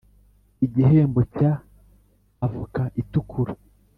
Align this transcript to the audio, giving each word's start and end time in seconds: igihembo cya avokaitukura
igihembo 0.65 1.21
cya 1.35 1.51
avokaitukura 2.45 3.53